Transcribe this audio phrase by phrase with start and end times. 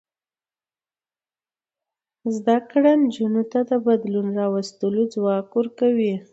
[2.35, 6.15] زده کړه نجونو ته د بدلون راوستلو ځواک ورکوي.